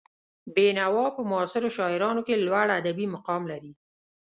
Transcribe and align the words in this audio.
بېنوا 0.53 1.05
په 1.15 1.21
معاصرو 1.31 1.69
شاعرانو 1.77 2.21
کې 2.27 2.43
لوړ 2.45 2.67
ادبي 2.79 3.05
مقام 3.15 3.41
لري. 3.51 3.71